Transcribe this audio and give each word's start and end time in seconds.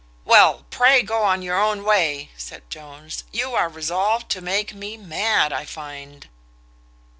"Well, 0.25 0.65
pray 0.71 1.03
go 1.03 1.21
on 1.21 1.43
your 1.43 1.61
own 1.61 1.83
way," 1.83 2.31
said 2.35 2.67
Jones: 2.71 3.23
"you 3.31 3.53
are 3.53 3.69
resolved 3.69 4.29
to 4.31 4.41
make 4.41 4.73
me 4.73 4.97
mad 4.97 5.53
I 5.53 5.63
find." 5.63 6.27